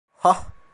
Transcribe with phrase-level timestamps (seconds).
[0.23, 0.51] Hah!